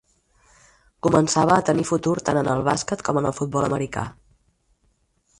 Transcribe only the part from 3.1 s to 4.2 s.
en el futbol americà.